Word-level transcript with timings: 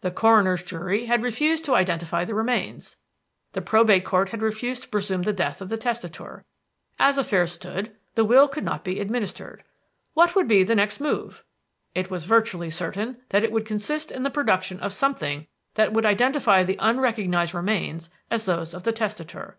The 0.00 0.10
coroner's 0.10 0.64
jury 0.64 1.06
had 1.06 1.22
refused 1.22 1.64
to 1.66 1.76
identify 1.76 2.24
the 2.24 2.34
remains; 2.34 2.96
the 3.52 3.62
Probate 3.62 4.04
Court 4.04 4.30
had 4.30 4.42
refused 4.42 4.82
to 4.82 4.88
presume 4.88 5.22
the 5.22 5.32
death 5.32 5.62
of 5.62 5.68
the 5.68 5.78
testator. 5.78 6.44
As 6.98 7.16
affairs 7.16 7.52
stood 7.52 7.94
the 8.16 8.24
will 8.24 8.48
could 8.48 8.64
not 8.64 8.82
be 8.82 8.98
administered. 8.98 9.62
"What 10.14 10.34
would 10.34 10.48
be 10.48 10.64
the 10.64 10.74
next 10.74 10.98
move? 10.98 11.44
"It 11.94 12.10
was 12.10 12.24
virtually 12.24 12.70
certain 12.70 13.18
that 13.28 13.44
it 13.44 13.52
would 13.52 13.66
consist 13.66 14.10
in 14.10 14.24
the 14.24 14.30
production 14.30 14.80
of 14.80 14.92
something 14.92 15.46
which 15.76 15.90
would 15.92 16.06
identify 16.06 16.64
the 16.64 16.74
unrecognized 16.80 17.54
remains 17.54 18.10
as 18.32 18.46
those 18.46 18.74
of 18.74 18.82
the 18.82 18.90
testator. 18.90 19.58